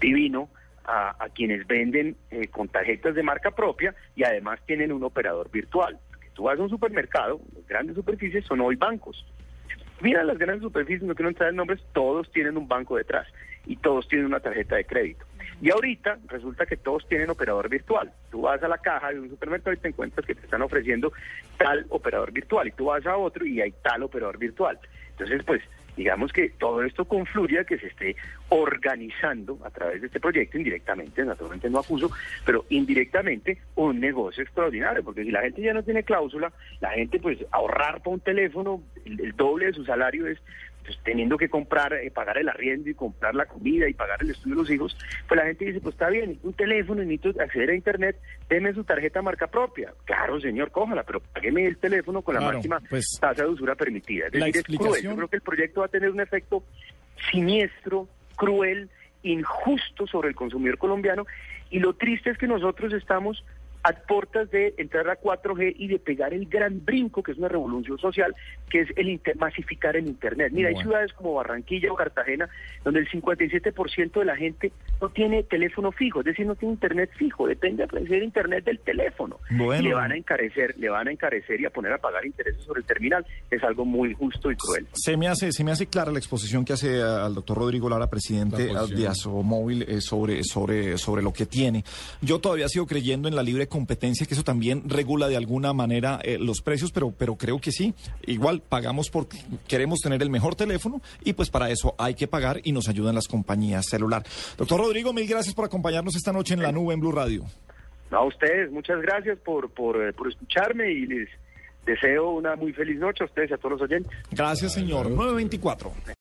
divino 0.00 0.48
a, 0.84 1.28
quienes 1.34 1.66
venden 1.66 2.16
eh, 2.30 2.48
con 2.48 2.68
tarjetas 2.68 3.14
de 3.14 3.22
marca 3.22 3.50
propia 3.50 3.94
y 4.16 4.24
además 4.24 4.58
tienen 4.64 4.90
un 4.90 5.04
operador 5.04 5.50
virtual 5.50 5.98
tú 6.38 6.44
vas 6.44 6.56
a 6.56 6.62
un 6.62 6.70
supermercado, 6.70 7.40
las 7.52 7.66
grandes 7.66 7.96
superficies 7.96 8.44
son 8.44 8.60
hoy 8.60 8.76
bancos. 8.76 9.26
Mira 10.00 10.22
las 10.22 10.38
grandes 10.38 10.62
superficies, 10.62 11.02
no 11.02 11.16
quiero 11.16 11.30
entrar 11.30 11.50
en 11.50 11.56
nombres, 11.56 11.82
todos 11.92 12.30
tienen 12.30 12.56
un 12.56 12.68
banco 12.68 12.96
detrás 12.96 13.26
y 13.66 13.74
todos 13.74 14.06
tienen 14.06 14.28
una 14.28 14.38
tarjeta 14.38 14.76
de 14.76 14.84
crédito. 14.84 15.26
Y 15.60 15.72
ahorita 15.72 16.16
resulta 16.28 16.64
que 16.64 16.76
todos 16.76 17.08
tienen 17.08 17.28
operador 17.28 17.68
virtual. 17.68 18.12
Tú 18.30 18.42
vas 18.42 18.62
a 18.62 18.68
la 18.68 18.78
caja 18.78 19.10
de 19.10 19.18
un 19.18 19.30
supermercado 19.30 19.74
y 19.74 19.78
te 19.78 19.88
encuentras 19.88 20.24
que 20.24 20.36
te 20.36 20.44
están 20.44 20.62
ofreciendo 20.62 21.12
tal 21.56 21.84
operador 21.88 22.30
virtual 22.30 22.68
y 22.68 22.70
tú 22.70 22.84
vas 22.84 23.04
a 23.04 23.16
otro 23.16 23.44
y 23.44 23.60
hay 23.60 23.72
tal 23.82 24.04
operador 24.04 24.38
virtual. 24.38 24.78
Entonces, 25.10 25.42
pues 25.42 25.60
digamos 25.98 26.32
que 26.32 26.50
todo 26.50 26.82
esto 26.84 27.04
confluye 27.06 27.58
a 27.58 27.64
que 27.64 27.76
se 27.76 27.88
esté 27.88 28.14
organizando 28.50 29.58
a 29.64 29.70
través 29.70 30.00
de 30.00 30.06
este 30.06 30.20
proyecto 30.20 30.56
indirectamente, 30.56 31.24
naturalmente 31.24 31.68
no 31.68 31.80
acuso, 31.80 32.08
pero 32.46 32.64
indirectamente 32.68 33.58
un 33.74 33.98
negocio 33.98 34.44
extraordinario, 34.44 35.02
porque 35.02 35.24
si 35.24 35.32
la 35.32 35.42
gente 35.42 35.60
ya 35.60 35.74
no 35.74 35.82
tiene 35.82 36.04
cláusula, 36.04 36.52
la 36.80 36.90
gente 36.90 37.18
pues 37.18 37.38
ahorrar 37.50 37.98
para 37.98 38.14
un 38.14 38.20
teléfono, 38.20 38.80
el 39.04 39.34
doble 39.36 39.66
de 39.66 39.72
su 39.72 39.84
salario 39.84 40.28
es 40.28 40.38
pues, 40.88 40.98
teniendo 41.04 41.36
que 41.36 41.50
comprar, 41.50 41.92
eh, 41.92 42.10
pagar 42.10 42.38
el 42.38 42.48
arriendo 42.48 42.88
y 42.88 42.94
comprar 42.94 43.34
la 43.34 43.44
comida 43.44 43.86
y 43.86 43.92
pagar 43.92 44.22
el 44.22 44.30
estudio 44.30 44.56
de 44.56 44.62
los 44.62 44.70
hijos, 44.70 44.96
pues 45.28 45.38
la 45.38 45.46
gente 45.46 45.66
dice, 45.66 45.80
pues 45.80 45.94
está 45.94 46.08
bien, 46.08 46.38
un 46.42 46.54
teléfono, 46.54 47.02
necesito 47.02 47.42
acceder 47.42 47.70
a 47.70 47.74
internet, 47.74 48.16
deme 48.48 48.72
su 48.72 48.84
tarjeta 48.84 49.20
marca 49.20 49.46
propia. 49.48 49.92
Claro, 50.06 50.40
señor, 50.40 50.70
cójala, 50.70 51.02
pero 51.02 51.20
págueme 51.20 51.66
el 51.66 51.76
teléfono 51.76 52.22
con 52.22 52.36
la 52.36 52.40
máxima 52.40 52.80
pues, 52.88 53.18
tasa 53.20 53.42
de 53.42 53.50
usura 53.50 53.74
permitida. 53.74 54.26
Es 54.26 54.32
decir, 54.32 54.56
es 54.56 54.78
cruel. 54.78 55.02
Yo 55.02 55.14
creo 55.14 55.28
que 55.28 55.36
el 55.36 55.42
proyecto 55.42 55.80
va 55.80 55.86
a 55.86 55.90
tener 55.90 56.10
un 56.10 56.20
efecto 56.20 56.64
siniestro, 57.30 58.08
cruel, 58.36 58.88
injusto 59.22 60.06
sobre 60.06 60.30
el 60.30 60.34
consumidor 60.34 60.78
colombiano 60.78 61.26
y 61.70 61.80
lo 61.80 61.92
triste 61.94 62.30
es 62.30 62.38
que 62.38 62.46
nosotros 62.46 62.94
estamos 62.94 63.44
a 63.88 63.92
portas 64.06 64.50
de 64.50 64.74
entrar 64.76 65.08
a 65.08 65.18
4G 65.18 65.74
y 65.78 65.88
de 65.88 65.98
pegar 65.98 66.34
el 66.34 66.46
gran 66.46 66.84
brinco, 66.84 67.22
que 67.22 67.32
es 67.32 67.38
una 67.38 67.48
revolución 67.48 67.98
social, 67.98 68.34
que 68.68 68.82
es 68.82 68.88
el 68.96 69.18
masificar 69.38 69.96
el 69.96 70.06
Internet. 70.06 70.52
Mira, 70.52 70.68
hay 70.68 70.76
ciudades 70.76 71.12
como 71.14 71.34
Barranquilla 71.34 71.90
o 71.90 71.96
Cartagena, 71.96 72.48
donde 72.84 73.00
el 73.00 73.08
57% 73.08 74.12
de 74.12 74.24
la 74.24 74.36
gente 74.36 74.72
no 75.00 75.08
tiene 75.08 75.42
teléfono 75.42 75.90
fijo, 75.90 76.20
es 76.20 76.26
decir, 76.26 76.46
no 76.46 76.54
tiene 76.54 76.74
Internet 76.74 77.10
fijo, 77.16 77.46
depende 77.46 77.86
de 77.86 78.24
Internet 78.24 78.64
del 78.64 78.78
teléfono. 78.80 79.38
Y 79.50 79.82
le 79.82 79.94
van 79.94 80.12
a 80.12 80.16
encarecer, 80.16 80.74
le 80.78 80.90
van 80.90 81.08
a 81.08 81.12
encarecer 81.12 81.60
y 81.60 81.64
a 81.64 81.70
poner 81.70 81.92
a 81.92 81.98
pagar 81.98 82.26
intereses 82.26 82.62
sobre 82.64 82.80
el 82.80 82.86
terminal. 82.86 83.24
Es 83.50 83.62
algo 83.62 83.86
muy 83.86 84.12
justo 84.14 84.50
y 84.50 84.56
cruel. 84.56 84.86
Se 84.92 85.16
me 85.16 85.28
hace, 85.28 85.52
se 85.52 85.64
me 85.64 85.70
hace 85.70 85.86
clara 85.86 86.12
la 86.12 86.18
exposición 86.18 86.64
que 86.64 86.74
hace 86.74 87.00
al 87.00 87.34
doctor 87.34 87.56
Rodrigo 87.56 87.88
Lara, 87.88 88.10
presidente 88.10 88.68
de 88.94 89.08
Asomóvil, 89.08 89.82
eh, 89.82 90.00
sobre, 90.02 90.44
sobre, 90.44 90.98
sobre 90.98 91.22
lo 91.22 91.32
que 91.32 91.46
tiene. 91.46 91.84
Yo 92.20 92.38
todavía 92.38 92.68
sigo 92.68 92.86
creyendo 92.86 93.28
en 93.28 93.36
la 93.36 93.42
libre 93.42 93.66
competencia, 93.66 93.77
que 93.86 94.34
eso 94.34 94.44
también 94.44 94.88
regula 94.88 95.28
de 95.28 95.36
alguna 95.36 95.72
manera 95.72 96.20
eh, 96.22 96.38
los 96.38 96.62
precios, 96.62 96.92
pero, 96.92 97.12
pero 97.16 97.36
creo 97.36 97.60
que 97.60 97.72
sí. 97.72 97.94
Igual 98.26 98.60
pagamos 98.60 99.10
porque 99.10 99.38
queremos 99.66 100.00
tener 100.00 100.22
el 100.22 100.30
mejor 100.30 100.54
teléfono 100.54 101.00
y 101.24 101.32
pues 101.32 101.50
para 101.50 101.70
eso 101.70 101.94
hay 101.98 102.14
que 102.14 102.26
pagar 102.26 102.60
y 102.64 102.72
nos 102.72 102.88
ayudan 102.88 103.14
las 103.14 103.28
compañías 103.28 103.86
celular. 103.86 104.22
Doctor 104.56 104.80
Rodrigo, 104.80 105.12
mil 105.12 105.26
gracias 105.26 105.54
por 105.54 105.64
acompañarnos 105.64 106.16
esta 106.16 106.32
noche 106.32 106.54
en 106.54 106.62
la 106.62 106.72
nube 106.72 106.94
en 106.94 107.00
Blue 107.00 107.12
Radio. 107.12 107.44
No, 108.10 108.18
a 108.18 108.24
ustedes, 108.24 108.70
muchas 108.70 109.00
gracias 109.02 109.38
por, 109.38 109.70
por, 109.70 110.02
eh, 110.02 110.12
por 110.12 110.28
escucharme 110.28 110.90
y 110.90 111.06
les 111.06 111.28
deseo 111.84 112.30
una 112.30 112.56
muy 112.56 112.72
feliz 112.72 112.98
noche 112.98 113.24
a 113.24 113.26
ustedes 113.26 113.50
y 113.50 113.54
a 113.54 113.56
todos 113.56 113.72
los 113.72 113.82
oyentes. 113.82 114.12
Gracias, 114.30 114.72
señor. 114.72 115.10
924. 115.10 115.92